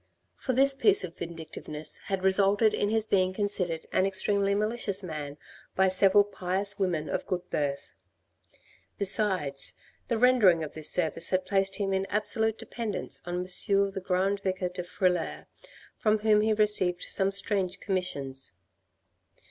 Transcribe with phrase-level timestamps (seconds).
[0.35, 5.37] For this piece of vindictiveness had resulted in his being considered an extremely malicious man
[5.75, 7.93] by several pious women of good birth.
[8.97, 9.75] Besides,
[10.07, 13.91] the render ing of this service had placed him in absolute dependence on M.
[13.91, 15.45] the Grand Vicar de Frilair
[15.99, 18.53] from whom he received some strange commissions.